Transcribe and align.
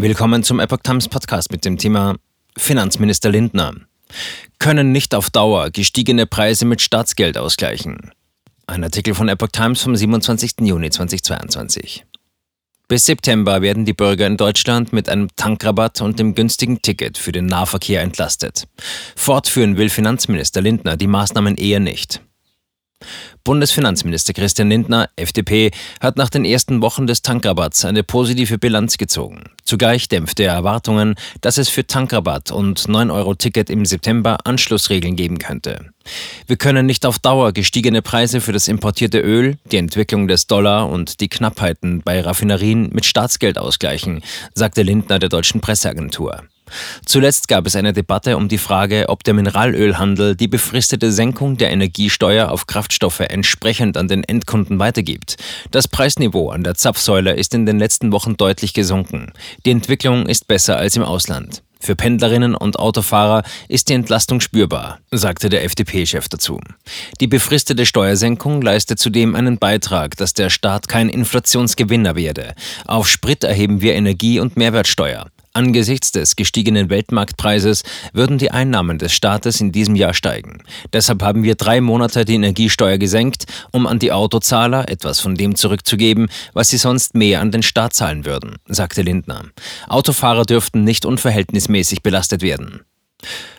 Willkommen 0.00 0.44
zum 0.44 0.60
Epoch 0.60 0.78
Times 0.84 1.08
Podcast 1.08 1.50
mit 1.50 1.64
dem 1.64 1.76
Thema 1.76 2.14
Finanzminister 2.56 3.30
Lindner. 3.30 3.74
Können 4.60 4.92
nicht 4.92 5.12
auf 5.12 5.28
Dauer 5.28 5.70
gestiegene 5.70 6.24
Preise 6.24 6.66
mit 6.66 6.80
Staatsgeld 6.80 7.36
ausgleichen. 7.36 8.12
Ein 8.68 8.84
Artikel 8.84 9.12
von 9.14 9.28
Epoch 9.28 9.48
Times 9.48 9.82
vom 9.82 9.96
27. 9.96 10.60
Juni 10.60 10.90
2022. 10.90 12.04
Bis 12.86 13.06
September 13.06 13.60
werden 13.60 13.86
die 13.86 13.92
Bürger 13.92 14.28
in 14.28 14.36
Deutschland 14.36 14.92
mit 14.92 15.08
einem 15.08 15.34
Tankrabatt 15.34 16.00
und 16.00 16.20
dem 16.20 16.36
günstigen 16.36 16.80
Ticket 16.80 17.18
für 17.18 17.32
den 17.32 17.46
Nahverkehr 17.46 18.00
entlastet. 18.00 18.68
Fortführen 19.16 19.78
will 19.78 19.90
Finanzminister 19.90 20.60
Lindner 20.60 20.96
die 20.96 21.08
Maßnahmen 21.08 21.56
eher 21.56 21.80
nicht. 21.80 22.20
Bundesfinanzminister 23.42 24.32
Christian 24.32 24.68
Lindner, 24.68 25.08
FDP, 25.16 25.72
hat 26.00 26.16
nach 26.16 26.30
den 26.30 26.44
ersten 26.44 26.82
Wochen 26.82 27.06
des 27.08 27.22
Tankrabatts 27.22 27.84
eine 27.84 28.04
positive 28.04 28.58
Bilanz 28.58 28.96
gezogen. 28.96 29.50
Zugleich 29.68 30.08
dämpfte 30.08 30.44
er 30.44 30.54
Erwartungen, 30.54 31.14
dass 31.42 31.58
es 31.58 31.68
für 31.68 31.86
Tankrabatt 31.86 32.50
und 32.50 32.80
9-Euro-Ticket 32.80 33.68
im 33.68 33.84
September 33.84 34.38
Anschlussregeln 34.44 35.14
geben 35.14 35.36
könnte. 35.36 35.90
Wir 36.46 36.56
können 36.56 36.86
nicht 36.86 37.04
auf 37.04 37.18
Dauer 37.18 37.52
gestiegene 37.52 38.00
Preise 38.00 38.40
für 38.40 38.52
das 38.52 38.66
importierte 38.66 39.20
Öl, 39.20 39.58
die 39.70 39.76
Entwicklung 39.76 40.26
des 40.26 40.46
Dollar 40.46 40.88
und 40.88 41.20
die 41.20 41.28
Knappheiten 41.28 42.00
bei 42.02 42.22
Raffinerien 42.22 42.88
mit 42.94 43.04
Staatsgeld 43.04 43.58
ausgleichen, 43.58 44.22
sagte 44.54 44.80
Lindner 44.80 45.18
der 45.18 45.28
deutschen 45.28 45.60
Presseagentur. 45.60 46.44
Zuletzt 47.04 47.48
gab 47.48 47.66
es 47.66 47.76
eine 47.76 47.92
Debatte 47.92 48.36
um 48.36 48.48
die 48.48 48.58
Frage, 48.58 49.08
ob 49.08 49.24
der 49.24 49.34
Mineralölhandel 49.34 50.36
die 50.36 50.48
befristete 50.48 51.12
Senkung 51.12 51.56
der 51.56 51.70
Energiesteuer 51.70 52.50
auf 52.50 52.66
Kraftstoffe 52.66 53.20
entsprechend 53.20 53.96
an 53.96 54.08
den 54.08 54.24
Endkunden 54.24 54.78
weitergibt. 54.78 55.36
Das 55.70 55.88
Preisniveau 55.88 56.50
an 56.50 56.64
der 56.64 56.74
Zapfsäule 56.74 57.34
ist 57.34 57.54
in 57.54 57.66
den 57.66 57.78
letzten 57.78 58.12
Wochen 58.12 58.36
deutlich 58.36 58.74
gesunken. 58.74 59.32
Die 59.64 59.70
Entwicklung 59.70 60.26
ist 60.26 60.48
besser 60.48 60.76
als 60.76 60.96
im 60.96 61.02
Ausland. 61.02 61.62
Für 61.80 61.94
Pendlerinnen 61.94 62.54
und 62.54 62.78
Autofahrer 62.78 63.44
ist 63.68 63.88
die 63.88 63.94
Entlastung 63.94 64.40
spürbar, 64.40 64.98
sagte 65.10 65.48
der 65.48 65.64
FDP-Chef 65.64 66.28
dazu. 66.28 66.60
Die 67.20 67.28
befristete 67.28 67.86
Steuersenkung 67.86 68.60
leistet 68.60 68.98
zudem 68.98 69.36
einen 69.36 69.58
Beitrag, 69.58 70.16
dass 70.16 70.34
der 70.34 70.50
Staat 70.50 70.88
kein 70.88 71.08
Inflationsgewinner 71.08 72.16
werde. 72.16 72.54
Auf 72.86 73.08
Sprit 73.08 73.44
erheben 73.44 73.80
wir 73.80 73.94
Energie- 73.94 74.40
und 74.40 74.56
Mehrwertsteuer. 74.56 75.28
Angesichts 75.58 76.12
des 76.12 76.36
gestiegenen 76.36 76.88
Weltmarktpreises 76.88 77.82
würden 78.12 78.38
die 78.38 78.52
Einnahmen 78.52 78.96
des 78.96 79.12
Staates 79.12 79.60
in 79.60 79.72
diesem 79.72 79.96
Jahr 79.96 80.14
steigen. 80.14 80.62
Deshalb 80.92 81.20
haben 81.20 81.42
wir 81.42 81.56
drei 81.56 81.80
Monate 81.80 82.24
die 82.24 82.36
Energiesteuer 82.36 82.96
gesenkt, 82.96 83.46
um 83.72 83.88
an 83.88 83.98
die 83.98 84.12
Autozahler 84.12 84.88
etwas 84.88 85.18
von 85.18 85.34
dem 85.34 85.56
zurückzugeben, 85.56 86.28
was 86.52 86.68
sie 86.68 86.76
sonst 86.76 87.16
mehr 87.16 87.40
an 87.40 87.50
den 87.50 87.64
Staat 87.64 87.92
zahlen 87.92 88.24
würden, 88.24 88.58
sagte 88.68 89.02
Lindner. 89.02 89.46
Autofahrer 89.88 90.44
dürften 90.44 90.84
nicht 90.84 91.04
unverhältnismäßig 91.04 92.04
belastet 92.04 92.42
werden. 92.42 92.82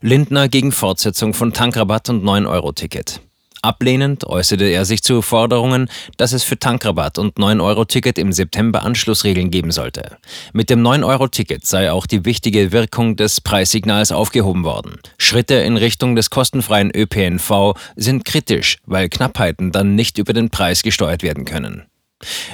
Lindner 0.00 0.48
gegen 0.48 0.72
Fortsetzung 0.72 1.34
von 1.34 1.52
Tankrabatt 1.52 2.08
und 2.08 2.24
9-Euro-Ticket. 2.24 3.20
Ablehnend 3.62 4.26
äußerte 4.26 4.64
er 4.64 4.84
sich 4.84 5.04
zu 5.04 5.22
Forderungen, 5.22 5.88
dass 6.16 6.32
es 6.32 6.42
für 6.42 6.58
Tankrabatt 6.58 7.16
und 7.16 7.36
9-Euro-Ticket 7.36 8.18
im 8.18 8.32
September 8.32 8.82
Anschlussregeln 8.82 9.52
geben 9.52 9.70
sollte. 9.70 10.16
Mit 10.52 10.68
dem 10.68 10.82
9-Euro-Ticket 10.82 11.64
sei 11.64 11.92
auch 11.92 12.06
die 12.06 12.24
wichtige 12.24 12.72
Wirkung 12.72 13.14
des 13.14 13.40
Preissignals 13.40 14.10
aufgehoben 14.10 14.64
worden. 14.64 14.98
Schritte 15.16 15.54
in 15.54 15.76
Richtung 15.76 16.16
des 16.16 16.30
kostenfreien 16.30 16.90
ÖPNV 16.92 17.74
sind 17.94 18.24
kritisch, 18.24 18.78
weil 18.84 19.08
Knappheiten 19.08 19.70
dann 19.70 19.94
nicht 19.94 20.18
über 20.18 20.32
den 20.32 20.50
Preis 20.50 20.82
gesteuert 20.82 21.22
werden 21.22 21.44
können. 21.44 21.84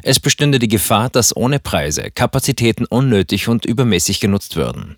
Es 0.02 0.20
bestünde 0.20 0.58
die 0.58 0.68
Gefahr, 0.68 1.08
dass 1.10 1.36
ohne 1.36 1.58
Preise 1.58 2.10
Kapazitäten 2.10 2.84
unnötig 2.86 3.48
und 3.48 3.64
übermäßig 3.64 4.20
genutzt 4.20 4.56
würden. 4.56 4.96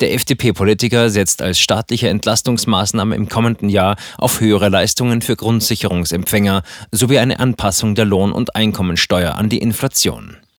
Der 0.00 0.14
FDP-Politiker 0.14 1.10
setzt 1.10 1.42
als 1.42 1.58
staatliche 1.58 2.08
Entlastungsmaßnahme 2.08 3.14
im 3.14 3.28
kommenden 3.28 3.68
Jahr 3.68 3.96
auf 4.18 4.40
höhere 4.40 4.68
Leistungen 4.68 5.22
für 5.22 5.36
Grundsicherungsempfänger 5.36 6.62
sowie 6.90 7.18
eine 7.18 7.38
Anpassung 7.40 7.94
der 7.94 8.04
Lohn- 8.04 8.32
und 8.32 8.56
Einkommensteuer 8.56 9.34
an 9.34 9.48
die 9.48 9.58
Inflation. 9.58 10.36